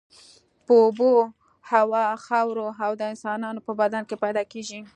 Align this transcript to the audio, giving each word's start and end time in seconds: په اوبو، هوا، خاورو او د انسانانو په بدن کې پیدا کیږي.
په 0.65 0.73
اوبو، 0.83 1.11
هوا، 1.71 2.05
خاورو 2.25 2.63
او 2.85 2.91
د 2.99 3.01
انسانانو 3.11 3.65
په 3.67 3.71
بدن 3.81 4.03
کې 4.09 4.15
پیدا 4.23 4.43
کیږي. 4.51 4.79